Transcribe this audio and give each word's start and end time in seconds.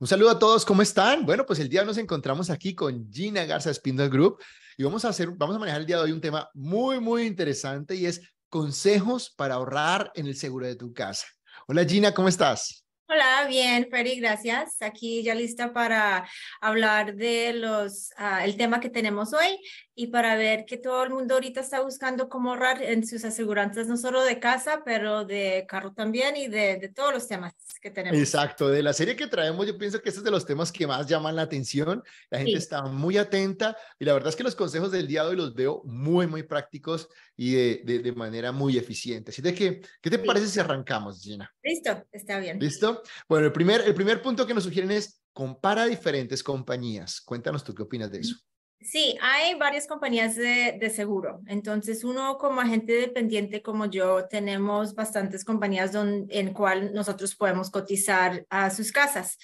Un 0.00 0.06
saludo 0.06 0.30
a 0.30 0.38
todos, 0.38 0.64
¿cómo 0.64 0.80
están? 0.80 1.26
Bueno, 1.26 1.44
pues 1.44 1.58
el 1.58 1.68
día 1.68 1.84
nos 1.84 1.98
encontramos 1.98 2.48
aquí 2.48 2.74
con 2.74 3.12
Gina 3.12 3.44
Garza 3.44 3.74
Spindle 3.74 4.08
Group 4.08 4.42
y 4.78 4.82
vamos 4.82 5.04
a 5.04 5.10
hacer, 5.10 5.28
vamos 5.32 5.54
a 5.54 5.58
manejar 5.58 5.82
el 5.82 5.86
día 5.86 5.96
de 5.98 6.04
hoy 6.04 6.12
un 6.12 6.22
tema 6.22 6.48
muy, 6.54 6.98
muy 6.98 7.24
interesante 7.24 7.94
y 7.94 8.06
es 8.06 8.22
consejos 8.48 9.28
para 9.36 9.56
ahorrar 9.56 10.10
en 10.14 10.26
el 10.26 10.36
seguro 10.36 10.66
de 10.66 10.74
tu 10.74 10.94
casa. 10.94 11.26
Hola 11.66 11.84
Gina, 11.84 12.14
¿cómo 12.14 12.28
estás? 12.28 12.82
Hola, 13.10 13.44
bien, 13.46 13.88
Ferry, 13.90 14.18
gracias. 14.20 14.80
Aquí 14.80 15.22
ya 15.22 15.34
lista 15.34 15.74
para 15.74 16.26
hablar 16.62 17.16
de 17.16 17.52
los, 17.52 18.10
uh, 18.18 18.42
el 18.42 18.56
tema 18.56 18.80
que 18.80 18.88
tenemos 18.88 19.34
hoy 19.34 19.58
y 20.00 20.06
para 20.06 20.34
ver 20.34 20.64
que 20.64 20.78
todo 20.78 21.04
el 21.04 21.10
mundo 21.10 21.34
ahorita 21.34 21.60
está 21.60 21.82
buscando 21.82 22.30
cómo 22.30 22.52
ahorrar 22.52 22.82
en 22.82 23.06
sus 23.06 23.22
aseguranzas, 23.22 23.86
no 23.86 23.98
solo 23.98 24.22
de 24.24 24.40
casa, 24.40 24.80
pero 24.82 25.26
de 25.26 25.66
carro 25.68 25.92
también 25.92 26.38
y 26.38 26.48
de, 26.48 26.76
de 26.76 26.88
todos 26.88 27.12
los 27.12 27.28
temas 27.28 27.52
que 27.82 27.90
tenemos. 27.90 28.18
Exacto, 28.18 28.70
de 28.70 28.82
la 28.82 28.94
serie 28.94 29.14
que 29.14 29.26
traemos, 29.26 29.66
yo 29.66 29.76
pienso 29.76 30.00
que 30.00 30.08
este 30.08 30.20
es 30.20 30.24
de 30.24 30.30
los 30.30 30.46
temas 30.46 30.72
que 30.72 30.86
más 30.86 31.06
llaman 31.06 31.36
la 31.36 31.42
atención. 31.42 32.02
La 32.30 32.38
gente 32.38 32.52
sí. 32.52 32.56
está 32.56 32.80
muy 32.84 33.18
atenta 33.18 33.76
y 33.98 34.06
la 34.06 34.14
verdad 34.14 34.30
es 34.30 34.36
que 34.36 34.42
los 34.42 34.56
consejos 34.56 34.90
del 34.90 35.06
día 35.06 35.22
de 35.22 35.28
hoy 35.28 35.36
los 35.36 35.54
veo 35.54 35.82
muy, 35.84 36.26
muy 36.26 36.44
prácticos 36.44 37.06
y 37.36 37.52
de, 37.52 37.82
de, 37.84 37.98
de 37.98 38.12
manera 38.12 38.52
muy 38.52 38.78
eficiente. 38.78 39.32
Así 39.32 39.42
de 39.42 39.52
que, 39.52 39.82
¿qué 40.00 40.08
te 40.08 40.16
sí. 40.16 40.22
parece 40.26 40.48
si 40.48 40.60
arrancamos, 40.60 41.20
Gina? 41.20 41.52
Listo, 41.62 42.06
está 42.10 42.38
bien. 42.38 42.58
¿Listo? 42.58 43.02
Bueno, 43.28 43.44
el 43.44 43.52
primer, 43.52 43.82
el 43.82 43.94
primer 43.94 44.22
punto 44.22 44.46
que 44.46 44.54
nos 44.54 44.64
sugieren 44.64 44.92
es 44.92 45.20
compara 45.34 45.84
diferentes 45.84 46.42
compañías. 46.42 47.20
Cuéntanos 47.20 47.62
tú 47.62 47.74
qué 47.74 47.82
opinas 47.82 48.10
de 48.10 48.20
eso. 48.20 48.36
Sí, 48.82 49.18
hay 49.20 49.56
varias 49.56 49.86
compañías 49.86 50.36
de, 50.36 50.76
de, 50.80 50.88
seguro. 50.88 51.42
Entonces, 51.46 52.02
uno 52.02 52.38
como 52.38 52.62
agente 52.62 52.92
dependiente 52.94 53.60
como 53.60 53.84
yo, 53.86 54.26
tenemos 54.26 54.94
bastantes 54.94 55.44
compañías 55.44 55.92
donde, 55.92 56.38
en 56.38 56.54
cual 56.54 56.94
nosotros 56.94 57.34
podemos 57.34 57.70
cotizar 57.70 58.46
a 58.48 58.70
sus 58.70 58.90
casas. 58.90 59.38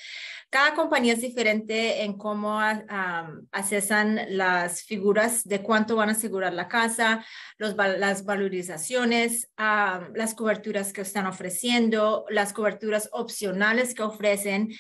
Cada 0.49 0.75
compañía 0.75 1.15
es 1.15 1.21
diferente 1.21 2.03
en 2.03 2.17
cómo 2.17 2.59
um, 2.59 3.47
accesan 3.51 4.21
las 4.29 4.83
figuras 4.83 5.43
de 5.45 5.61
cuánto 5.61 5.97
van 5.97 6.09
a 6.09 6.13
asegurar 6.13 6.53
la 6.55 6.69
casa, 6.69 7.25
los, 7.59 7.77
las 7.77 8.25
valorizaciones, 8.25 9.51
um, 9.59 10.15
las 10.15 10.35
coberturas 10.35 10.93
que 10.93 11.01
están 11.01 11.27
ofreciendo, 11.27 12.27
las 12.31 12.53
coberturas 12.53 13.09
opcionales 13.13 13.95
que 13.95 14.05
ofrecen. 14.05 14.73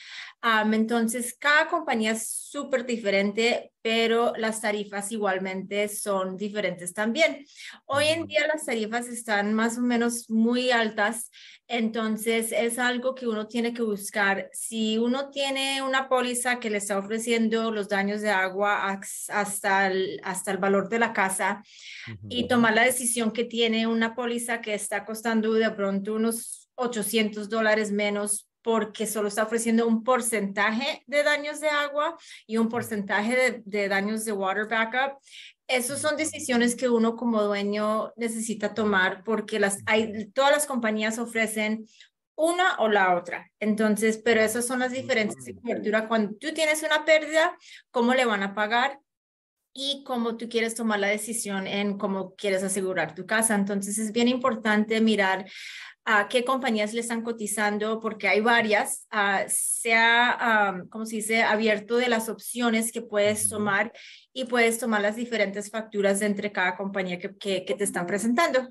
Um, 0.42 0.72
entonces, 0.74 1.36
cada 1.38 1.66
compañía 1.66 2.12
es 2.12 2.30
súper 2.30 2.86
diferente, 2.86 3.72
pero 3.82 4.32
las 4.36 4.60
tarifas 4.60 5.10
igualmente 5.10 5.88
son 5.88 6.36
diferentes 6.36 6.94
también. 6.94 7.44
Hoy 7.86 8.06
en 8.06 8.26
día 8.26 8.46
las 8.46 8.66
tarifas 8.66 9.08
están 9.08 9.52
más 9.54 9.78
o 9.78 9.80
menos 9.80 10.30
muy 10.30 10.70
altas, 10.70 11.30
entonces 11.68 12.52
es 12.52 12.78
algo 12.78 13.14
que 13.14 13.26
uno 13.26 13.48
tiene 13.48 13.72
que 13.72 13.82
buscar. 13.82 14.48
Si 14.52 14.98
uno 14.98 15.30
tiene 15.30 15.82
una 15.82 16.08
póliza 16.08 16.60
que 16.60 16.70
le 16.70 16.78
está 16.78 16.98
ofreciendo 16.98 17.70
los 17.70 17.88
daños 17.88 18.20
de 18.20 18.30
agua 18.30 19.00
hasta 19.28 19.86
el, 19.88 20.20
hasta 20.22 20.52
el 20.52 20.58
valor 20.58 20.88
de 20.88 20.98
la 20.98 21.12
casa 21.12 21.62
uh 22.08 22.10
-huh. 22.12 22.26
y 22.28 22.48
tomar 22.48 22.74
la 22.74 22.84
decisión 22.84 23.32
que 23.32 23.44
tiene 23.44 23.86
una 23.86 24.14
póliza 24.14 24.60
que 24.60 24.74
está 24.74 25.04
costando 25.04 25.52
de 25.54 25.70
pronto 25.70 26.14
unos 26.14 26.68
800 26.76 27.48
dólares 27.48 27.90
menos 27.90 28.48
porque 28.62 29.06
solo 29.06 29.28
está 29.28 29.44
ofreciendo 29.44 29.86
un 29.86 30.02
porcentaje 30.02 31.04
de 31.06 31.22
daños 31.22 31.60
de 31.60 31.68
agua 31.68 32.16
y 32.48 32.56
un 32.56 32.68
porcentaje 32.68 33.36
de, 33.36 33.62
de 33.64 33.88
daños 33.88 34.24
de 34.24 34.32
water 34.32 34.66
backup. 34.66 35.18
Esas 35.68 36.00
son 36.00 36.16
decisiones 36.16 36.76
que 36.76 36.88
uno 36.88 37.16
como 37.16 37.42
dueño 37.42 38.12
necesita 38.16 38.74
tomar 38.74 39.24
porque 39.24 39.58
las, 39.58 39.78
hay, 39.86 40.30
todas 40.30 40.52
las 40.52 40.66
compañías 40.66 41.18
ofrecen 41.18 41.86
una 42.36 42.76
o 42.78 42.88
la 42.88 43.16
otra. 43.16 43.50
Entonces, 43.58 44.18
pero 44.18 44.40
esas 44.40 44.66
son 44.66 44.78
las 44.78 44.92
diferencias 44.92 45.44
de 45.44 45.56
cobertura. 45.56 46.06
Cuando 46.06 46.36
tú 46.36 46.52
tienes 46.54 46.82
una 46.82 47.04
pérdida, 47.04 47.56
¿cómo 47.90 48.14
le 48.14 48.24
van 48.24 48.42
a 48.42 48.54
pagar? 48.54 49.00
Y 49.76 50.02
cómo 50.04 50.36
tú 50.36 50.48
quieres 50.48 50.74
tomar 50.74 50.98
la 50.98 51.08
decisión 51.08 51.66
en 51.66 51.98
cómo 51.98 52.34
quieres 52.34 52.62
asegurar 52.62 53.14
tu 53.14 53.26
casa. 53.26 53.54
Entonces 53.54 53.98
es 53.98 54.10
bien 54.10 54.26
importante 54.26 55.00
mirar 55.00 55.46
a 56.06 56.28
qué 56.28 56.44
compañías 56.44 56.94
le 56.94 57.00
están 57.00 57.22
cotizando, 57.22 58.00
porque 58.00 58.28
hay 58.28 58.40
varias. 58.40 59.06
Uh, 59.12 59.44
se 59.48 59.92
ha, 59.94 60.72
um, 60.72 60.88
como 60.88 61.04
se 61.04 61.16
dice, 61.16 61.42
abierto 61.42 61.96
de 61.96 62.08
las 62.08 62.28
opciones 62.28 62.92
que 62.92 63.02
puedes 63.02 63.48
tomar 63.48 63.92
y 64.32 64.44
puedes 64.44 64.78
tomar 64.78 65.02
las 65.02 65.16
diferentes 65.16 65.68
facturas 65.68 66.20
de 66.20 66.26
entre 66.26 66.52
cada 66.52 66.76
compañía 66.76 67.18
que, 67.18 67.36
que, 67.36 67.64
que 67.64 67.74
te 67.74 67.84
están 67.84 68.06
presentando. 68.06 68.70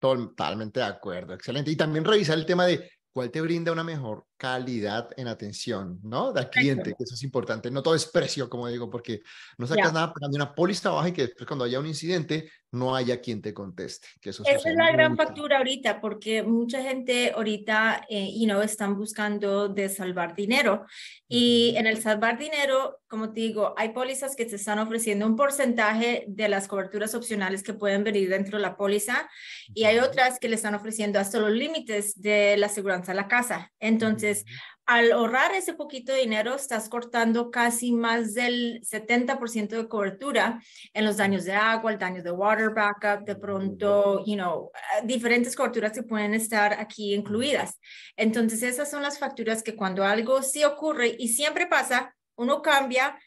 Totalmente 0.00 0.80
de 0.80 0.86
acuerdo, 0.86 1.34
excelente. 1.34 1.70
Y 1.70 1.76
también 1.76 2.04
revisar 2.04 2.36
el 2.36 2.46
tema 2.46 2.66
de 2.66 2.90
cuál 3.12 3.30
te 3.30 3.40
brinda 3.40 3.72
una 3.72 3.84
mejor 3.84 4.26
calidad 4.36 5.10
en 5.16 5.26
atención, 5.26 5.98
¿no? 6.02 6.32
Del 6.32 6.48
cliente, 6.48 6.94
que 6.96 7.02
eso 7.04 7.14
es 7.14 7.22
importante. 7.24 7.70
No 7.70 7.82
todo 7.82 7.96
es 7.96 8.06
precio, 8.06 8.48
como 8.48 8.68
digo, 8.68 8.88
porque 8.88 9.22
no 9.58 9.66
sacas 9.66 9.86
yeah. 9.86 9.92
nada 9.92 10.12
pagando 10.12 10.36
una 10.36 10.54
póliza 10.54 10.90
baja 10.90 11.08
y 11.08 11.12
que 11.12 11.22
después 11.22 11.46
cuando 11.46 11.64
haya 11.64 11.80
un 11.80 11.86
incidente 11.86 12.50
no 12.70 12.94
haya 12.94 13.20
quien 13.20 13.42
te 13.42 13.54
conteste. 13.54 14.06
Que 14.20 14.30
eso 14.30 14.44
Esa 14.46 14.68
es 14.68 14.76
la 14.76 14.92
gran 14.92 15.16
factura 15.16 15.58
ahorita, 15.58 16.00
porque 16.00 16.42
mucha 16.42 16.82
gente 16.82 17.32
ahorita, 17.34 18.04
eh, 18.08 18.30
you 18.38 18.46
know, 18.46 18.60
están 18.60 18.96
buscando 18.96 19.68
de 19.68 19.88
salvar 19.88 20.36
dinero. 20.36 20.86
Y 21.26 21.74
en 21.76 21.86
el 21.86 22.00
salvar 22.00 22.38
dinero, 22.38 23.00
como 23.08 23.32
te 23.32 23.40
digo, 23.40 23.74
hay 23.76 23.88
pólizas 23.88 24.36
que 24.36 24.44
te 24.44 24.56
están 24.56 24.78
ofreciendo 24.78 25.26
un 25.26 25.34
porcentaje 25.34 26.24
de 26.28 26.48
las 26.48 26.68
coberturas 26.68 27.14
opcionales 27.14 27.62
que 27.62 27.72
pueden 27.72 28.04
venir 28.04 28.28
dentro 28.28 28.58
de 28.58 28.62
la 28.62 28.76
póliza 28.76 29.28
y 29.74 29.84
hay 29.84 29.98
otras 29.98 30.38
que 30.38 30.48
le 30.48 30.56
están 30.56 30.74
ofreciendo 30.74 31.18
hasta 31.18 31.38
los 31.38 31.50
límites 31.50 32.20
de 32.20 32.56
la 32.58 32.68
seguridad 32.68 32.97
a 33.06 33.14
la 33.14 33.28
casa. 33.28 33.70
Entonces, 33.78 34.44
al 34.88 35.12
ahorrar 35.12 35.54
ese 35.54 35.74
poquito 35.74 36.12
de 36.12 36.20
dinero, 36.20 36.54
estás 36.54 36.88
cortando 36.88 37.50
casi 37.50 37.92
más 37.92 38.32
del 38.32 38.80
70% 38.80 39.76
de 39.76 39.86
cobertura 39.86 40.62
en 40.94 41.04
los 41.04 41.18
daños 41.18 41.44
de 41.44 41.52
agua, 41.52 41.92
el 41.92 41.98
daño 41.98 42.22
de 42.22 42.30
water 42.30 42.70
backup, 42.70 43.26
de 43.26 43.36
pronto, 43.36 44.24
you 44.24 44.34
know, 44.34 44.70
diferentes 45.04 45.54
coberturas 45.54 45.92
que 45.92 46.02
pueden 46.02 46.32
estar 46.32 46.72
aquí 46.72 47.14
incluidas. 47.14 47.78
Entonces, 48.16 48.62
esas 48.62 48.90
son 48.90 49.02
las 49.02 49.18
facturas 49.18 49.62
que 49.62 49.76
cuando 49.76 50.04
algo 50.04 50.42
sí 50.42 50.64
ocurre 50.64 51.14
y 51.18 51.28
siempre 51.28 51.66
pasa, 51.66 52.16
uno 52.36 52.62
cambia, 52.62 53.18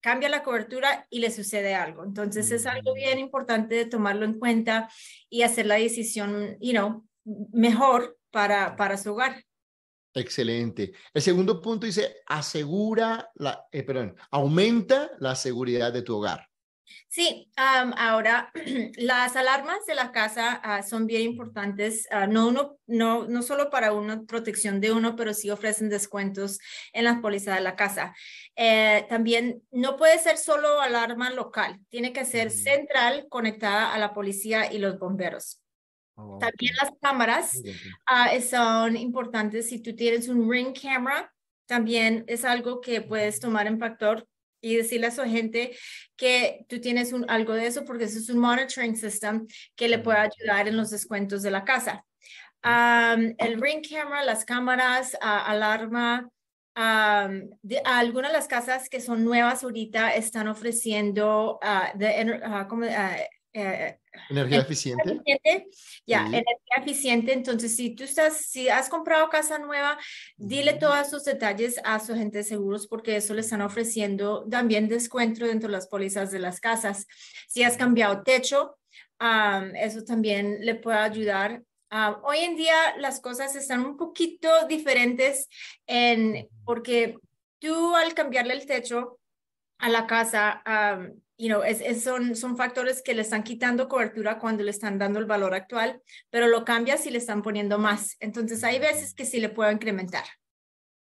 cambia 0.00 0.28
la 0.28 0.42
cobertura 0.42 1.06
y 1.10 1.20
le 1.20 1.30
sucede 1.30 1.76
algo. 1.76 2.02
Entonces, 2.02 2.50
es 2.50 2.66
algo 2.66 2.92
bien 2.92 3.20
importante 3.20 3.76
de 3.76 3.86
tomarlo 3.86 4.24
en 4.24 4.40
cuenta 4.40 4.90
y 5.30 5.42
hacer 5.42 5.66
la 5.66 5.76
decisión, 5.76 6.56
you 6.60 6.72
know, 6.72 7.06
mejor 7.52 8.18
para, 8.34 8.74
para 8.74 8.98
su 8.98 9.12
hogar. 9.12 9.44
Excelente. 10.12 10.92
El 11.12 11.22
segundo 11.22 11.62
punto 11.62 11.86
dice, 11.86 12.16
asegura, 12.26 13.30
la, 13.36 13.64
eh, 13.70 13.84
perdón, 13.84 14.16
aumenta 14.30 15.12
la 15.20 15.36
seguridad 15.36 15.92
de 15.92 16.02
tu 16.02 16.16
hogar. 16.16 16.48
Sí, 17.08 17.48
um, 17.56 17.92
ahora 17.96 18.52
las 18.96 19.36
alarmas 19.36 19.86
de 19.86 19.94
la 19.94 20.10
casa 20.10 20.60
uh, 20.64 20.82
son 20.86 21.06
bien 21.06 21.22
importantes, 21.22 22.06
uh, 22.10 22.30
no, 22.30 22.48
uno, 22.48 22.78
no, 22.86 23.26
no 23.26 23.42
solo 23.42 23.70
para 23.70 23.92
una 23.92 24.24
protección 24.24 24.80
de 24.80 24.92
uno, 24.92 25.14
pero 25.16 25.32
sí 25.32 25.50
ofrecen 25.50 25.88
descuentos 25.88 26.58
en 26.92 27.04
la 27.04 27.20
póliza 27.20 27.54
de 27.54 27.60
la 27.60 27.76
casa. 27.76 28.14
Eh, 28.56 29.06
también 29.08 29.62
no 29.70 29.96
puede 29.96 30.18
ser 30.18 30.38
solo 30.38 30.80
alarma 30.80 31.30
local, 31.30 31.80
tiene 31.88 32.12
que 32.12 32.24
ser 32.24 32.50
central 32.50 33.26
conectada 33.28 33.94
a 33.94 33.98
la 33.98 34.12
policía 34.12 34.72
y 34.72 34.78
los 34.78 34.98
bomberos. 34.98 35.63
Oh, 36.16 36.38
También 36.38 36.74
las 36.80 36.90
cámaras 37.00 37.56
uh, 37.56 38.40
son 38.40 38.96
importantes. 38.96 39.68
Si 39.68 39.80
tú 39.80 39.94
tienes 39.94 40.28
un 40.28 40.50
ring 40.50 40.72
camera, 40.80 41.32
también 41.66 42.24
es 42.28 42.44
algo 42.44 42.80
que 42.80 43.00
puedes 43.00 43.40
tomar 43.40 43.66
en 43.66 43.78
factor 43.78 44.26
y 44.60 44.76
decirle 44.76 45.08
a 45.08 45.10
su 45.10 45.22
gente 45.24 45.76
que 46.16 46.64
tú 46.68 46.80
tienes 46.80 47.12
un, 47.12 47.28
algo 47.28 47.52
de 47.52 47.66
eso 47.66 47.84
porque 47.84 48.04
eso 48.04 48.18
es 48.18 48.30
un 48.30 48.38
monitoring 48.38 48.96
system 48.96 49.46
que 49.74 49.88
le 49.88 49.98
puede 49.98 50.18
ayudar 50.18 50.68
en 50.68 50.76
los 50.76 50.90
descuentos 50.90 51.42
de 51.42 51.50
la 51.50 51.64
casa. 51.64 52.04
Um, 52.64 53.34
el 53.38 53.60
ring 53.60 53.82
camera, 53.86 54.24
las 54.24 54.44
cámaras, 54.44 55.14
uh, 55.14 55.50
alarma, 55.50 56.30
Um, 56.76 57.50
de, 57.62 57.80
algunas 57.84 58.32
de 58.32 58.38
las 58.38 58.48
casas 58.48 58.88
que 58.88 59.00
son 59.00 59.24
nuevas 59.24 59.62
ahorita 59.62 60.12
están 60.16 60.48
ofreciendo 60.48 61.60
uh, 61.62 62.68
como, 62.68 62.84
uh, 62.84 62.90
eh, 63.54 64.00
energía 64.30 64.62
eficiente. 64.62 65.02
eficiente 65.12 65.68
ya, 66.04 66.22
sí. 66.22 66.26
energía 66.26 66.76
eficiente. 66.78 67.32
Entonces, 67.32 67.76
si 67.76 67.94
tú 67.94 68.02
estás, 68.02 68.36
si 68.36 68.68
has 68.68 68.88
comprado 68.88 69.28
casa 69.28 69.58
nueva, 69.58 69.96
dile 70.36 70.74
todos 70.74 71.08
sus 71.08 71.24
detalles 71.24 71.80
a 71.84 72.00
su 72.00 72.12
agente 72.12 72.38
de 72.38 72.44
seguros 72.44 72.88
porque 72.88 73.16
eso 73.16 73.32
le 73.32 73.42
están 73.42 73.62
ofreciendo 73.62 74.44
también 74.50 74.88
descuento 74.88 75.46
dentro 75.46 75.68
de 75.68 75.72
las 75.72 75.86
pólizas 75.86 76.32
de 76.32 76.40
las 76.40 76.60
casas. 76.60 77.06
Si 77.48 77.62
has 77.62 77.76
cambiado 77.76 78.24
techo, 78.24 78.76
um, 79.20 79.74
eso 79.76 80.02
también 80.04 80.58
le 80.60 80.74
puede 80.74 80.98
ayudar. 80.98 81.62
Uh, 81.92 82.16
hoy 82.24 82.38
en 82.38 82.56
día 82.56 82.96
las 82.98 83.20
cosas 83.20 83.54
están 83.54 83.86
un 83.86 83.96
poquito 83.96 84.48
diferentes 84.66 85.48
en, 85.86 86.48
porque 86.64 87.16
tú 87.60 87.94
al 87.94 88.14
cambiarle 88.14 88.54
el 88.54 88.66
techo 88.66 89.20
a 89.84 89.90
la 89.90 90.06
casa, 90.06 90.62
um, 90.66 91.20
you 91.36 91.48
know, 91.48 91.62
es, 91.62 91.82
es, 91.82 92.02
son, 92.02 92.34
son 92.36 92.56
factores 92.56 93.02
que 93.02 93.12
le 93.12 93.20
están 93.20 93.42
quitando 93.42 93.86
cobertura 93.86 94.38
cuando 94.38 94.62
le 94.62 94.70
están 94.70 94.98
dando 94.98 95.18
el 95.18 95.26
valor 95.26 95.52
actual, 95.52 96.00
pero 96.30 96.48
lo 96.48 96.64
cambias 96.64 97.04
y 97.04 97.10
le 97.10 97.18
están 97.18 97.42
poniendo 97.42 97.76
más. 97.76 98.16
Entonces 98.18 98.64
hay 98.64 98.78
veces 98.78 99.12
que 99.12 99.26
sí 99.26 99.40
le 99.40 99.50
puedo 99.50 99.70
incrementar. 99.70 100.24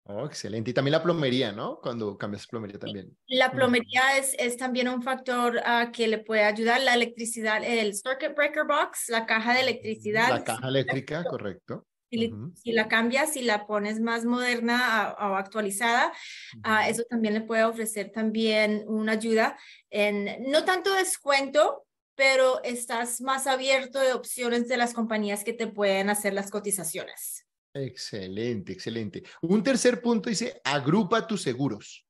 Oh, 0.05 0.25
excelente. 0.25 0.71
Y 0.71 0.75
también 0.75 0.93
la 0.93 1.03
plomería, 1.03 1.51
¿no? 1.51 1.81
Cuando 1.81 2.17
cambias 2.17 2.47
plomería 2.47 2.79
también. 2.79 3.17
La 3.27 3.51
plomería 3.51 4.19
es, 4.19 4.37
es 4.39 4.57
también 4.57 4.89
un 4.89 5.03
factor 5.03 5.57
uh, 5.57 5.91
que 5.91 6.07
le 6.07 6.19
puede 6.19 6.45
ayudar. 6.45 6.81
La 6.81 6.95
electricidad, 6.95 7.65
el 7.65 7.93
circuit 7.95 8.37
breaker 8.37 8.67
box, 8.69 9.09
la 9.09 9.27
caja 9.27 9.53
de 9.53 9.63
electricidad. 9.63 10.29
La 10.29 10.45
caja 10.45 10.69
eléctrica, 10.69 11.25
correcto. 11.25 11.87
Si, 12.11 12.27
uh 12.27 12.37
-huh. 12.37 12.55
si, 12.57 12.73
la 12.73 12.89
cambias, 12.89 13.33
si 13.33 13.43
la 13.43 13.67
pones 13.67 14.01
más 14.01 14.25
moderna 14.25 15.15
o 15.19 15.37
actualizada, 15.37 16.13
uh 16.57 16.61
-huh. 16.61 16.91
eso 16.91 17.05
también 17.09 17.35
le 17.35 17.43
puede 17.43 17.65
ofrecer 17.65 18.11
también 18.11 18.85
una 18.89 19.13
ayuda 19.13 19.57
en 19.91 20.51
no 20.51 20.65
tanto 20.65 20.93
descuento, 20.93 21.87
pero 22.17 22.63
estás 22.65 23.21
más 23.21 23.47
abierto 23.47 24.01
de 24.01 24.13
opciones 24.13 24.69
de 24.69 24.77
las 24.77 24.93
compañías 24.93 25.45
que 25.45 25.53
te 25.53 25.69
pueden 25.69 26.11
hacer 26.11 26.35
las 26.35 26.51
cotizaciones. 26.51 27.47
Excelente, 27.73 28.73
excelente. 28.73 29.23
Un 29.43 29.63
tercer 29.63 30.03
punto 30.03 30.29
dice, 30.29 30.61
agrupa 30.65 31.27
tus 31.27 31.43
seguros. 31.43 32.05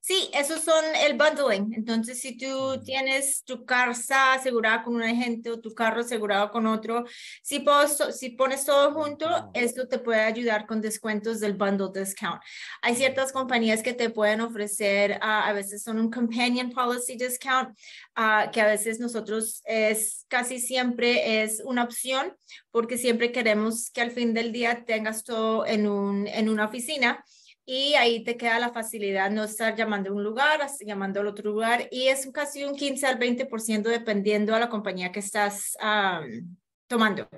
Sí, 0.00 0.28
esos 0.34 0.60
son 0.60 0.84
el 0.96 1.16
bundling. 1.16 1.72
Entonces, 1.74 2.20
si 2.20 2.36
tú 2.36 2.78
tienes 2.84 3.42
tu 3.42 3.64
casa 3.64 4.34
asegurada 4.34 4.82
con 4.82 4.96
un 4.96 5.02
agente 5.02 5.50
o 5.50 5.60
tu 5.60 5.74
carro 5.74 6.00
asegurado 6.00 6.50
con 6.50 6.66
otro, 6.66 7.04
si, 7.42 7.60
pones, 7.60 7.96
si 8.18 8.30
pones 8.30 8.66
todo 8.66 8.92
junto, 8.92 9.50
esto 9.54 9.88
te 9.88 9.98
puede 9.98 10.20
ayudar 10.20 10.66
con 10.66 10.82
descuentos 10.82 11.40
del 11.40 11.54
bundle 11.54 11.88
discount. 11.94 12.40
Hay 12.82 12.96
ciertas 12.96 13.32
compañías 13.32 13.82
que 13.82 13.94
te 13.94 14.10
pueden 14.10 14.42
ofrecer, 14.42 15.12
uh, 15.22 15.48
a 15.48 15.52
veces 15.54 15.82
son 15.82 15.98
un 15.98 16.10
companion 16.10 16.70
policy 16.70 17.16
discount, 17.16 17.70
uh, 18.18 18.50
que 18.52 18.60
a 18.60 18.66
veces 18.66 19.00
nosotros 19.00 19.62
es 19.64 20.26
casi 20.28 20.58
siempre 20.58 21.42
es 21.42 21.62
una 21.64 21.82
opción, 21.82 22.36
porque 22.70 22.98
siempre 22.98 23.32
queremos 23.32 23.90
que 23.90 24.02
al 24.02 24.10
fin 24.10 24.34
del 24.34 24.52
día 24.52 24.84
tengas 24.84 25.24
todo 25.24 25.64
en, 25.64 25.88
un, 25.88 26.26
en 26.26 26.50
una 26.50 26.66
oficina 26.66 27.24
y 27.66 27.94
ahí 27.94 28.22
te 28.22 28.36
queda 28.36 28.58
la 28.58 28.72
facilidad 28.72 29.30
no 29.30 29.44
estar 29.44 29.74
llamando 29.74 30.10
a 30.10 30.12
un 30.12 30.22
lugar, 30.22 30.60
llamando 30.80 31.20
al 31.20 31.28
otro 31.28 31.50
lugar 31.50 31.88
y 31.90 32.08
es 32.08 32.28
casi 32.32 32.64
un 32.64 32.76
15 32.76 33.06
al 33.06 33.18
20% 33.18 33.82
dependiendo 33.82 34.54
a 34.54 34.60
la 34.60 34.68
compañía 34.68 35.10
que 35.10 35.20
estás 35.20 35.76
um, 35.82 36.56
tomando. 36.86 37.28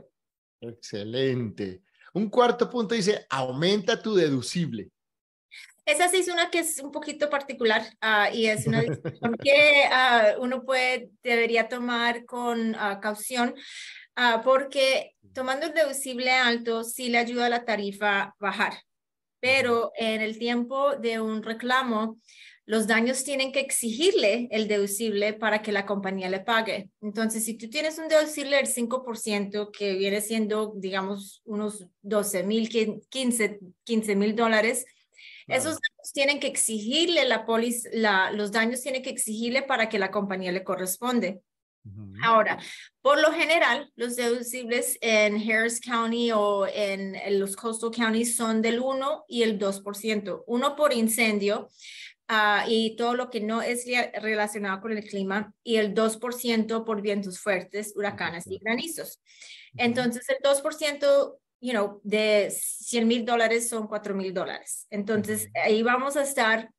Excelente. 0.60 1.82
Un 2.12 2.28
cuarto 2.28 2.68
punto 2.68 2.94
dice, 2.94 3.24
aumenta 3.30 4.00
tu 4.00 4.14
deducible. 4.14 4.90
Esa 5.84 6.08
sí 6.08 6.16
es 6.16 6.28
una 6.28 6.50
que 6.50 6.58
es 6.60 6.80
un 6.80 6.90
poquito 6.90 7.30
particular 7.30 7.82
uh, 8.02 8.34
y 8.34 8.46
es 8.46 8.66
una 8.66 8.80
decisión 8.82 9.36
que 9.40 9.84
uh, 9.88 10.42
uno 10.42 10.64
puede, 10.64 11.10
debería 11.22 11.68
tomar 11.68 12.24
con 12.24 12.74
uh, 12.74 13.00
caución 13.00 13.54
porque 14.44 15.14
tomando 15.34 15.66
el 15.66 15.74
deducible 15.74 16.30
alto 16.30 16.84
sí 16.84 17.10
le 17.10 17.18
ayuda 17.18 17.46
a 17.46 17.50
la 17.50 17.66
tarifa 17.66 18.34
bajar 18.38 18.72
pero 19.46 19.92
en 19.96 20.20
el 20.22 20.38
tiempo 20.38 20.96
de 20.96 21.20
un 21.20 21.40
reclamo, 21.40 22.18
los 22.64 22.88
daños 22.88 23.22
tienen 23.22 23.52
que 23.52 23.60
exigirle 23.60 24.48
el 24.50 24.66
deducible 24.66 25.34
para 25.34 25.62
que 25.62 25.70
la 25.70 25.86
compañía 25.86 26.28
le 26.28 26.40
pague. 26.40 26.90
Entonces, 27.00 27.44
si 27.44 27.56
tú 27.56 27.70
tienes 27.70 27.96
un 27.98 28.08
deducible 28.08 28.56
del 28.56 28.66
5%, 28.66 29.70
que 29.70 29.94
viene 29.94 30.20
siendo, 30.20 30.72
digamos, 30.74 31.42
unos 31.44 31.86
12 32.02 32.42
mil, 32.42 32.68
15 32.68 34.16
mil 34.16 34.34
dólares, 34.34 34.84
Claro. 35.46 35.60
Esos 35.60 35.74
daños 35.74 36.12
tienen 36.12 36.40
que 36.40 36.48
exigirle 36.48 37.24
la 37.24 37.46
póliza, 37.46 37.88
los 38.32 38.50
daños 38.50 38.80
tienen 38.80 39.00
que 39.02 39.10
exigirle 39.10 39.62
para 39.62 39.88
que 39.88 40.00
la 40.00 40.10
compañía 40.10 40.50
le 40.50 40.64
corresponde. 40.64 41.40
Ahora, 42.22 42.58
por 43.02 43.20
lo 43.20 43.32
general, 43.32 43.92
los 43.94 44.16
deducibles 44.16 44.98
en 45.00 45.36
Harris 45.36 45.80
County 45.80 46.32
o 46.32 46.66
en, 46.66 47.14
en 47.14 47.38
los 47.38 47.56
coastal 47.56 47.90
counties 47.90 48.36
son 48.36 48.62
del 48.62 48.80
1 48.80 49.24
y 49.28 49.42
el 49.42 49.58
2%. 49.58 50.44
Uno 50.46 50.76
por 50.76 50.92
incendio 50.92 51.68
uh, 52.30 52.68
y 52.68 52.96
todo 52.96 53.14
lo 53.14 53.30
que 53.30 53.40
no 53.40 53.62
es 53.62 53.84
relacionado 54.20 54.80
con 54.80 54.92
el 54.92 55.04
clima 55.04 55.52
y 55.62 55.76
el 55.76 55.94
2% 55.94 56.84
por 56.84 57.02
vientos 57.02 57.38
fuertes, 57.38 57.92
huracanes 57.94 58.46
y 58.46 58.58
granizos. 58.58 59.20
Entonces, 59.76 60.26
el 60.30 60.38
2% 60.42 61.38
you 61.60 61.72
know, 61.72 62.00
de 62.04 62.50
100 62.50 63.08
mil 63.08 63.24
dólares 63.24 63.68
son 63.68 63.86
4 63.86 64.14
mil 64.14 64.32
dólares. 64.32 64.86
Entonces, 64.90 65.48
ahí 65.64 65.82
vamos 65.82 66.16
a 66.16 66.22
estar, 66.22 66.70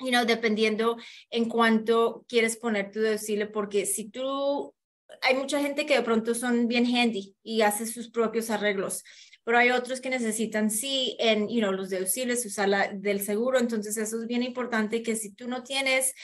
you 0.00 0.10
know, 0.10 0.24
dependiendo 0.24 0.96
en 1.30 1.48
cuánto 1.48 2.24
quieres 2.28 2.56
poner 2.56 2.90
tu 2.90 3.00
deducible, 3.00 3.46
porque 3.46 3.86
si 3.86 4.10
tú, 4.10 4.74
hay 5.22 5.34
mucha 5.34 5.60
gente 5.60 5.86
que 5.86 5.96
de 5.96 6.02
pronto 6.02 6.34
son 6.34 6.68
bien 6.68 6.86
handy 6.86 7.34
y 7.42 7.62
hace 7.62 7.86
sus 7.86 8.10
propios 8.10 8.50
arreglos, 8.50 9.04
pero 9.44 9.58
hay 9.58 9.70
otros 9.70 10.00
que 10.00 10.10
necesitan, 10.10 10.70
sí, 10.70 11.16
en, 11.20 11.48
you 11.48 11.60
know, 11.60 11.70
los 11.70 11.88
deducibles, 11.88 12.44
usar 12.44 12.68
la 12.68 12.88
del 12.88 13.20
seguro, 13.20 13.60
entonces 13.60 13.96
eso 13.96 14.20
es 14.20 14.26
bien 14.26 14.42
importante 14.42 15.04
que 15.04 15.14
si 15.14 15.32
tú 15.32 15.46
no 15.46 15.62
tienes, 15.62 16.14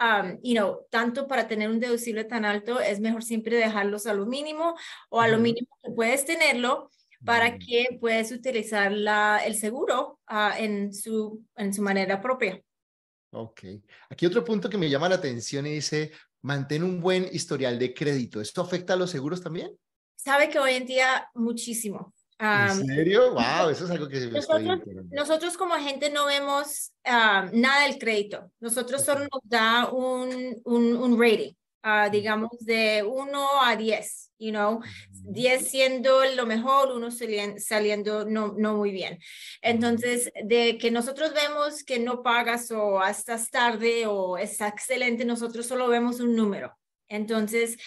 um, 0.00 0.38
you 0.42 0.54
know, 0.54 0.80
tanto 0.90 1.28
para 1.28 1.46
tener 1.46 1.70
un 1.70 1.78
deducible 1.78 2.24
tan 2.24 2.44
alto, 2.44 2.80
es 2.80 2.98
mejor 2.98 3.22
siempre 3.22 3.56
dejarlos 3.56 4.06
a 4.06 4.14
lo 4.14 4.26
mínimo 4.26 4.74
o 5.10 5.20
a 5.20 5.28
lo 5.28 5.38
mínimo 5.38 5.68
que 5.82 5.92
puedes 5.92 6.24
tenerlo, 6.24 6.90
para 7.24 7.56
que 7.56 7.98
puedas 8.00 8.32
utilizar 8.32 8.90
la, 8.90 9.40
el 9.46 9.54
seguro 9.54 10.18
uh, 10.28 10.58
en, 10.58 10.92
su, 10.92 11.44
en 11.56 11.72
su 11.72 11.80
manera 11.82 12.20
propia. 12.20 12.60
Ok. 13.32 13.60
Aquí 14.10 14.26
otro 14.26 14.44
punto 14.44 14.68
que 14.68 14.78
me 14.78 14.90
llama 14.90 15.08
la 15.08 15.16
atención 15.16 15.66
y 15.66 15.72
dice, 15.72 16.12
mantén 16.42 16.82
un 16.82 17.00
buen 17.00 17.28
historial 17.32 17.78
de 17.78 17.94
crédito. 17.94 18.40
¿Esto 18.40 18.60
afecta 18.60 18.92
a 18.92 18.96
los 18.96 19.10
seguros 19.10 19.42
también? 19.42 19.76
Sabe 20.16 20.48
que 20.48 20.58
hoy 20.58 20.74
en 20.74 20.86
día 20.86 21.30
muchísimo. 21.34 22.14
Um, 22.38 22.80
¿En 22.80 22.86
serio? 22.86 23.32
Wow, 23.34 23.70
eso 23.70 23.84
es 23.84 23.90
algo 23.90 24.08
que 24.08 24.26
nosotros, 24.26 24.80
nosotros 25.10 25.56
como 25.56 25.74
agente 25.74 26.10
no 26.10 26.26
vemos 26.26 26.92
uh, 27.06 27.48
nada 27.52 27.86
del 27.86 27.98
crédito. 27.98 28.50
Nosotros 28.60 29.02
solo 29.02 29.20
nos 29.20 29.42
da 29.44 29.88
un, 29.90 30.60
un, 30.64 30.96
un 30.96 31.20
rating, 31.20 31.54
uh, 31.84 32.10
digamos 32.10 32.50
de 32.60 33.02
1 33.02 33.62
a 33.62 33.76
10 33.76 34.22
you 34.42 34.50
know, 34.50 34.80
10 35.24 35.68
siendo 35.68 36.24
lo 36.34 36.46
mejor, 36.46 36.90
uno 36.90 37.10
saliendo 37.10 38.24
no, 38.24 38.54
no 38.58 38.76
muy 38.76 38.90
bien. 38.90 39.18
Entonces, 39.62 40.32
de 40.44 40.78
que 40.78 40.90
nosotros 40.90 41.32
vemos 41.32 41.84
que 41.84 42.00
no 42.00 42.22
pagas 42.22 42.70
o 42.72 43.02
estás 43.04 43.48
tarde 43.50 44.04
o 44.06 44.36
está 44.36 44.66
excelente, 44.66 45.24
nosotros 45.24 45.66
solo 45.66 45.86
vemos 45.88 46.18
un 46.18 46.34
número. 46.34 46.76
Entonces, 47.08 47.78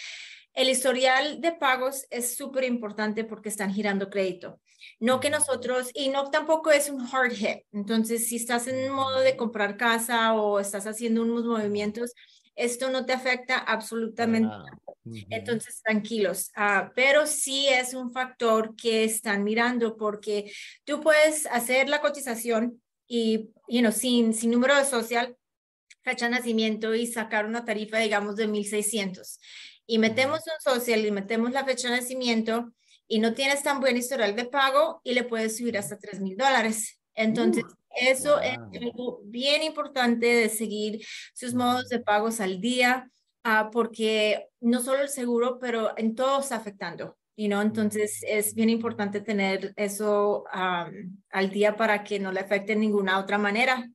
el 0.54 0.70
historial 0.70 1.42
de 1.42 1.52
pagos 1.52 2.06
es 2.08 2.34
súper 2.36 2.64
importante 2.64 3.24
porque 3.24 3.50
están 3.50 3.74
girando 3.74 4.08
crédito. 4.08 4.58
No 4.98 5.20
que 5.20 5.28
nosotros, 5.28 5.90
y 5.92 6.08
no 6.08 6.30
tampoco 6.30 6.70
es 6.70 6.88
un 6.88 7.06
hard 7.06 7.32
hit. 7.32 7.58
Entonces, 7.72 8.28
si 8.28 8.36
estás 8.36 8.66
en 8.66 8.90
modo 8.90 9.20
de 9.20 9.36
comprar 9.36 9.76
casa 9.76 10.32
o 10.34 10.58
estás 10.58 10.86
haciendo 10.86 11.22
unos 11.22 11.44
movimientos, 11.44 12.14
esto 12.56 12.90
no 12.90 13.04
te 13.04 13.12
afecta 13.12 13.58
absolutamente. 13.58 14.48
Ah, 14.50 14.64
uh 15.04 15.12
-huh. 15.12 15.26
Entonces, 15.30 15.80
tranquilos. 15.82 16.50
Uh, 16.56 16.90
pero 16.94 17.26
sí 17.26 17.68
es 17.68 17.94
un 17.94 18.10
factor 18.10 18.74
que 18.74 19.04
están 19.04 19.44
mirando 19.44 19.96
porque 19.96 20.50
tú 20.84 21.00
puedes 21.00 21.46
hacer 21.46 21.88
la 21.88 22.00
cotización 22.00 22.82
y, 23.06 23.50
you 23.68 23.80
know, 23.80 23.92
sin, 23.92 24.34
sin 24.34 24.50
número 24.50 24.74
de 24.76 24.84
social, 24.84 25.36
fecha 26.02 26.26
de 26.26 26.32
nacimiento 26.32 26.94
y 26.94 27.06
sacar 27.06 27.46
una 27.46 27.64
tarifa, 27.64 27.98
digamos, 27.98 28.36
de 28.36 28.48
1,600. 28.48 29.38
Y 29.86 29.98
metemos 29.98 30.40
un 30.46 30.60
social 30.72 31.04
y 31.06 31.10
metemos 31.10 31.52
la 31.52 31.64
fecha 31.64 31.88
de 31.88 31.98
nacimiento 31.98 32.72
y 33.06 33.20
no 33.20 33.34
tienes 33.34 33.62
tan 33.62 33.80
buen 33.80 33.96
historial 33.96 34.34
de 34.34 34.46
pago 34.46 35.00
y 35.04 35.14
le 35.14 35.22
puedes 35.22 35.56
subir 35.56 35.78
hasta 35.78 35.98
3 35.98 36.20
mil 36.20 36.36
dólares. 36.36 37.00
Entonces, 37.14 37.64
uh. 37.64 37.85
Eso 37.96 38.36
wow. 38.36 38.42
es 38.42 38.82
algo 38.82 39.20
bien 39.24 39.62
importante 39.62 40.26
de 40.26 40.48
seguir 40.48 41.04
sus 41.34 41.54
modos 41.54 41.88
de 41.88 42.00
pagos 42.00 42.40
al 42.40 42.60
día, 42.60 43.10
uh, 43.44 43.70
porque 43.70 44.48
no 44.60 44.82
solo 44.82 45.02
el 45.02 45.08
seguro, 45.08 45.58
pero 45.58 45.96
en 45.96 46.14
todo 46.14 46.40
está 46.40 46.56
afectando. 46.56 47.16
You 47.36 47.48
know? 47.48 47.60
Entonces 47.60 48.20
es 48.26 48.54
bien 48.54 48.70
importante 48.70 49.20
tener 49.20 49.72
eso 49.76 50.44
um, 50.54 51.16
al 51.30 51.50
día 51.50 51.76
para 51.76 52.02
que 52.02 52.18
no 52.18 52.32
le 52.32 52.40
afecte 52.40 52.72
de 52.72 52.80
ninguna 52.80 53.18
otra 53.18 53.38
manera. 53.38 53.88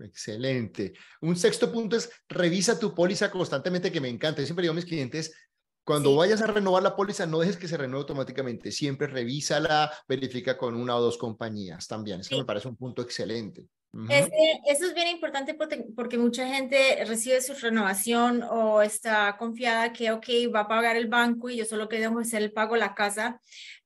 Excelente. 0.00 0.94
Un 1.20 1.36
sexto 1.36 1.70
punto 1.70 1.96
es 1.96 2.10
revisa 2.28 2.78
tu 2.78 2.94
póliza 2.94 3.30
constantemente, 3.30 3.92
que 3.92 4.00
me 4.00 4.08
encanta. 4.08 4.40
Yo 4.40 4.46
siempre 4.46 4.62
digo 4.62 4.72
a 4.72 4.76
mis 4.76 4.86
clientes, 4.86 5.34
cuando 5.84 6.10
sí. 6.10 6.16
vayas 6.16 6.42
a 6.42 6.46
renovar 6.46 6.82
la 6.82 6.94
póliza, 6.94 7.26
no 7.26 7.40
dejes 7.40 7.56
que 7.56 7.68
se 7.68 7.76
renueve 7.76 8.02
automáticamente. 8.02 8.70
Siempre 8.70 9.06
revísala, 9.08 9.92
verifica 10.06 10.56
con 10.56 10.76
una 10.76 10.96
o 10.96 11.00
dos 11.00 11.18
compañías 11.18 11.88
también. 11.88 12.20
Eso 12.20 12.30
sí. 12.30 12.36
me 12.38 12.44
parece 12.44 12.68
un 12.68 12.76
punto 12.76 13.02
excelente. 13.02 13.68
Uh 13.92 14.00
-huh. 14.00 14.12
Ese, 14.12 14.60
eso 14.68 14.86
es 14.86 14.94
bien 14.94 15.08
importante 15.08 15.54
porque, 15.54 15.84
porque, 15.94 16.18
mucha 16.18 16.46
gente 16.46 17.04
recibe 17.04 17.40
su 17.42 17.54
renovación 17.54 18.42
o 18.42 18.80
está 18.80 19.36
confiada 19.36 19.92
que, 19.92 20.12
ok, 20.12 20.26
va 20.54 20.60
a 20.60 20.68
pagar 20.68 20.96
el 20.96 21.08
banco 21.08 21.50
y 21.50 21.56
yo 21.56 21.64
solo 21.64 21.88
quiero 21.88 22.18
hacer 22.18 22.42
el 22.42 22.52
pago 22.52 22.74
a 22.74 22.78
la 22.78 22.94
casa. 22.94 23.40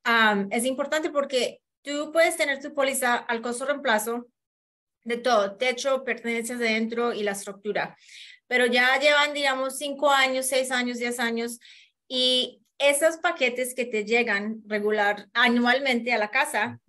Um, 0.07 0.49
es 0.51 0.65
importante 0.65 1.11
porque 1.11 1.61
tú 1.83 2.13
puedes 2.13 2.37
tener 2.37 2.61
tu 2.61 2.73
póliza 2.75 3.17
al 3.17 3.41
costo 3.41 3.65
reemplazo 3.65 4.27
de 5.03 5.17
todo, 5.17 5.57
techo, 5.57 6.05
pertenencias 6.05 6.59
de 6.59 6.67
dentro 6.67 7.13
y 7.13 7.23
la 7.23 7.33
estructura. 7.33 7.97
Pero 8.49 8.67
ya 8.67 8.99
llevan, 9.01 9.35
digamos, 9.35 9.79
cinco 9.79 10.11
años, 10.11 10.47
seis 10.47 10.71
años, 10.71 10.99
diez 10.99 11.19
años 11.19 11.59
y 12.09 12.63
esos 12.79 13.17
paquetes 13.19 13.75
que 13.75 13.87
te 13.87 14.05
llegan 14.05 14.63
regular 14.67 15.29
anualmente 15.33 16.13
a 16.13 16.19
la 16.19 16.31
casa, 16.31 16.81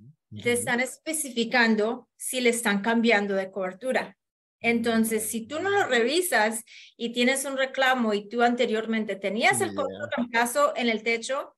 te 0.43 0.51
están 0.51 0.81
especificando 0.81 2.09
si 2.17 2.41
le 2.41 2.49
están 2.49 2.81
cambiando 2.81 3.35
de 3.35 3.49
cobertura. 3.49 4.17
Entonces, 4.59 5.29
si 5.29 5.47
tú 5.47 5.59
no 5.59 5.69
lo 5.69 5.85
revisas 5.85 6.63
y 6.97 7.13
tienes 7.13 7.45
un 7.45 7.57
reclamo 7.57 8.13
y 8.13 8.27
tú 8.27 8.41
anteriormente 8.41 9.15
tenías 9.15 9.61
el 9.61 9.71
yeah. 9.71 10.73
en 10.75 10.89
el 10.89 11.03
techo, 11.03 11.55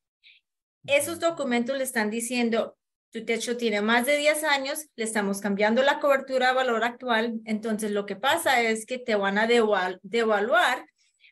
esos 0.86 1.20
documentos 1.20 1.78
le 1.78 1.84
están 1.84 2.10
diciendo, 2.10 2.78
tu 3.12 3.26
techo 3.26 3.58
tiene 3.58 3.82
más 3.82 4.06
de 4.06 4.18
10 4.18 4.44
años, 4.44 4.88
le 4.96 5.06
estamos 5.06 5.42
cambiando 5.42 5.82
la 5.82 6.00
cobertura 6.00 6.50
a 6.50 6.54
valor 6.54 6.84
actual, 6.84 7.40
entonces 7.46 7.92
lo 7.92 8.06
que 8.06 8.16
pasa 8.16 8.62
es 8.62 8.86
que 8.86 9.00
te 9.00 9.16
van 9.16 9.38
a 9.38 9.48
devaluar 9.48 10.86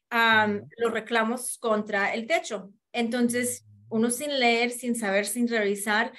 los 0.09 0.91
reclamos 0.91 1.57
contra 1.59 2.13
el 2.13 2.27
techo. 2.27 2.71
Entonces, 2.91 3.63
uno 3.89 4.09
sin 4.09 4.37
leer, 4.39 4.71
sin 4.71 4.95
saber, 4.95 5.25
sin 5.25 5.47
revisar, 5.47 6.11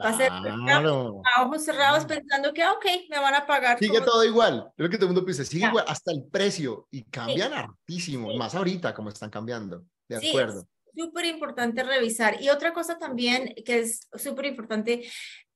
va 0.00 0.10
a 0.10 0.16
ser 0.16 0.30
a 0.30 1.42
ojos 1.42 1.64
cerrados 1.64 2.04
pensando 2.04 2.52
que, 2.52 2.64
ok, 2.64 2.84
me 3.10 3.18
van 3.18 3.34
a 3.34 3.46
pagar. 3.46 3.78
Sigue 3.78 4.00
todo 4.00 4.24
igual, 4.24 4.70
lo 4.76 4.88
que 4.88 4.96
todo 4.96 5.06
el 5.06 5.14
mundo 5.14 5.24
piensa, 5.24 5.44
sigue 5.44 5.66
igual, 5.66 5.84
hasta 5.88 6.12
el 6.12 6.24
precio, 6.30 6.86
y 6.90 7.02
cambian 7.04 7.52
hartísimo, 7.52 8.32
más 8.36 8.54
ahorita 8.54 8.94
como 8.94 9.08
están 9.08 9.30
cambiando, 9.30 9.84
de 10.08 10.16
acuerdo. 10.16 10.66
Súper 10.94 11.26
importante 11.26 11.82
revisar. 11.82 12.40
Y 12.40 12.48
otra 12.48 12.72
cosa 12.72 12.98
también 12.98 13.54
que 13.64 13.80
es 13.80 14.08
súper 14.14 14.46
importante, 14.46 15.02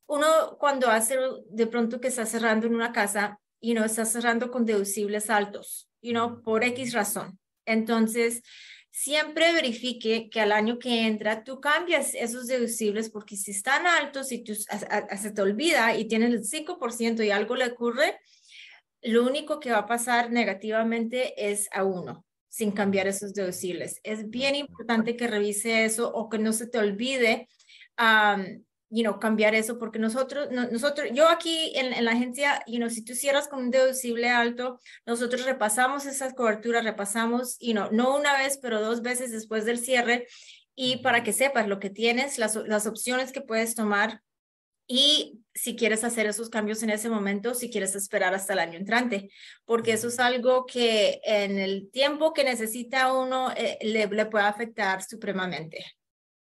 uno 0.07 0.57
cuando 0.59 0.89
hace 0.89 1.19
de 1.51 1.67
pronto 1.67 2.01
que 2.01 2.09
está 2.09 2.27
cerrando 2.27 2.67
en 2.67 2.75
una 2.75 2.93
casa 2.93 3.39
y 3.61 3.75
no 3.75 3.85
está 3.85 4.05
cerrando 4.05 4.51
con 4.51 4.65
deducibles 4.65 5.31
altos, 5.31 5.89
y 6.01 6.13
no 6.13 6.43
por 6.43 6.65
X 6.65 6.93
razón. 6.93 7.40
Entonces, 7.71 8.43
siempre 8.91 9.53
verifique 9.53 10.29
que 10.29 10.41
al 10.41 10.53
año 10.53 10.79
que 10.79 11.07
entra 11.07 11.45
tú 11.45 11.61
cambias 11.61 12.15
esos 12.15 12.47
deducibles 12.47 13.09
porque 13.11 13.37
si 13.37 13.53
están 13.53 13.87
altos 13.87 14.33
y 14.33 14.43
tú, 14.43 14.55
se 14.55 15.31
te 15.31 15.43
olvida 15.43 15.97
y 15.97 16.07
tienes 16.07 16.33
el 16.33 16.45
5% 16.45 17.23
y 17.23 17.31
algo 17.31 17.55
le 17.55 17.67
ocurre, 17.67 18.19
lo 19.03 19.25
único 19.25 19.61
que 19.61 19.71
va 19.71 19.79
a 19.79 19.87
pasar 19.87 20.31
negativamente 20.31 21.51
es 21.51 21.69
a 21.73 21.85
uno 21.85 22.27
sin 22.49 22.73
cambiar 22.73 23.07
esos 23.07 23.33
deducibles. 23.33 24.01
Es 24.03 24.29
bien 24.29 24.57
importante 24.57 25.17
que 25.17 25.29
revise 25.29 25.85
eso 25.85 26.13
o 26.13 26.29
que 26.29 26.39
no 26.39 26.53
se 26.53 26.67
te 26.67 26.79
olvide 26.79 27.49
you 28.91 29.03
know, 29.03 29.19
cambiar 29.21 29.55
eso, 29.55 29.79
porque 29.79 29.99
nosotros, 29.99 30.49
nosotros, 30.51 31.09
yo 31.13 31.29
aquí 31.29 31.73
en, 31.77 32.05
la 32.05 32.11
agencia, 32.11 32.63
you 32.67 32.79
know, 32.79 32.91
si 32.91 33.05
tú 33.05 33.15
cierras 33.15 33.47
con 33.49 33.61
un 33.61 33.71
deducible 33.71 34.29
alto, 34.29 34.81
nosotros 35.07 35.45
repasamos 35.45 36.07
esas 36.07 36.35
coberturas, 36.35 36.85
repasamos, 36.85 37.57
you 37.61 37.73
know, 37.73 37.89
no 37.93 38.17
una 38.17 38.37
vez, 38.37 38.59
pero 38.61 38.81
dos 38.81 39.01
veces 39.01 39.31
después 39.31 39.65
del 39.65 39.79
cierre, 39.79 40.27
y 40.75 40.99
para 40.99 41.23
que 41.23 41.33
sepas 41.33 41.69
lo 41.69 41.79
que 41.79 41.91
tienes, 41.91 42.39
las, 42.39 42.57
las 42.57 42.87
opciones 42.87 43.33
que 43.33 43.41
puedes 43.41 43.77
tomar, 43.77 44.23
y 44.89 45.41
si 45.55 45.77
quieres 45.77 46.03
hacer 46.03 46.27
esos 46.27 46.51
cambios 46.51 46.83
en 46.83 46.91
ese 46.91 47.09
momento, 47.09 47.55
si 47.55 47.71
quieres 47.71 47.95
esperar 47.95 48.35
hasta 48.35 48.55
el 48.55 48.59
año 48.59 48.77
entrante, 48.77 49.31
porque 49.65 49.93
eso 49.93 50.09
es 50.09 50.19
algo 50.19 50.67
que 50.67 51.21
en 51.23 51.61
el 51.61 51.91
tiempo 51.93 52.33
que 52.33 52.43
necesita 52.43 53.13
uno 53.13 53.53
eh, 53.53 53.79
le, 53.83 54.09
le 54.09 54.27
puede 54.27 54.47
afectar 54.47 55.01
supremamente. 55.05 55.85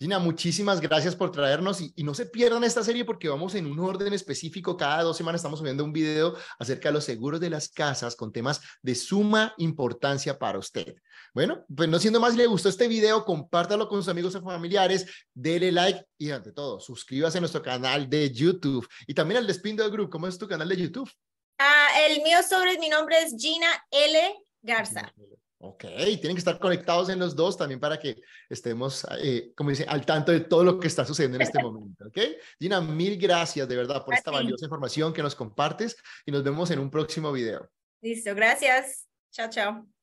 Gina, 0.02 0.18
muchísimas 0.18 0.80
gracias 0.80 1.14
por 1.14 1.30
traernos 1.30 1.82
y, 1.82 1.92
no 2.04 2.14
se 2.14 2.24
pierdan 2.24 2.64
esta 2.64 2.82
serie 2.82 3.04
porque 3.04 3.28
vamos 3.28 3.54
en 3.54 3.66
un 3.66 3.78
orden 3.80 4.14
específico. 4.14 4.74
Cada 4.74 5.02
dos 5.02 5.14
semanas 5.14 5.40
estamos 5.40 5.58
subiendo 5.58 5.84
un 5.84 5.92
video 5.92 6.34
acerca 6.58 6.88
de 6.88 6.94
los 6.94 7.04
seguros 7.04 7.38
de 7.38 7.50
las 7.50 7.68
casas 7.68 8.16
con 8.16 8.32
temas 8.32 8.62
de 8.80 8.94
suma 8.94 9.52
importancia 9.58 10.38
para 10.38 10.58
usted. 10.58 10.94
Bueno, 11.34 11.66
pues 11.76 11.86
no 11.90 11.98
siendo 11.98 12.18
más, 12.18 12.32
si 12.32 12.38
le 12.38 12.46
gustó 12.46 12.70
este 12.70 12.88
video, 12.88 13.26
compártalo 13.26 13.88
con 13.88 13.98
sus 13.98 14.08
amigos 14.08 14.34
y 14.34 14.40
familiares, 14.40 15.04
dele 15.34 15.70
like 15.70 16.02
y 16.16 16.30
ante 16.30 16.52
todo, 16.52 16.80
suscríbase 16.80 17.36
a 17.36 17.42
nuestro 17.42 17.60
canal 17.60 18.08
de 18.08 18.32
YouTube 18.32 18.88
y 19.06 19.12
también 19.12 19.36
al 19.36 19.46
Despindo 19.46 19.88
Group. 19.90 20.08
¿Cómo 20.08 20.28
es 20.28 20.38
tu 20.38 20.48
canal 20.48 20.70
de 20.70 20.76
YouTube? 20.78 21.10
Ah, 21.62 21.88
el 22.06 22.22
mío 22.22 22.38
sobre 22.42 22.78
mi 22.78 22.88
nombre 22.88 23.18
es 23.18 23.34
Gina 23.38 23.68
L. 23.90 24.18
Garza. 24.62 25.12
Ok, 25.58 25.82
tienen 25.82 26.34
que 26.34 26.38
estar 26.38 26.58
conectados 26.58 27.10
en 27.10 27.18
los 27.18 27.36
dos 27.36 27.58
también 27.58 27.78
para 27.78 27.98
que 27.98 28.16
estemos, 28.48 29.06
eh, 29.22 29.52
como 29.54 29.68
dice, 29.68 29.84
al 29.86 30.06
tanto 30.06 30.32
de 30.32 30.40
todo 30.40 30.64
lo 30.64 30.80
que 30.80 30.86
está 30.86 31.04
sucediendo 31.04 31.36
en 31.36 31.42
este 31.42 31.58
momento. 31.62 32.06
Ok, 32.06 32.18
Gina, 32.58 32.80
mil 32.80 33.18
gracias 33.18 33.68
de 33.68 33.76
verdad 33.76 34.02
por 34.02 34.14
esta 34.14 34.30
valiosa 34.30 34.64
información 34.64 35.12
que 35.12 35.22
nos 35.22 35.34
compartes 35.34 35.98
y 36.24 36.32
nos 36.32 36.42
vemos 36.42 36.70
en 36.70 36.78
un 36.78 36.90
próximo 36.90 37.30
video. 37.30 37.68
Listo, 38.00 38.34
gracias. 38.34 39.06
Chao, 39.30 39.50
chao. 39.50 39.99